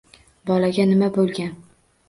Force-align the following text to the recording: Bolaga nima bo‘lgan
Bolaga 0.51 0.87
nima 0.93 1.11
bo‘lgan 1.19 1.55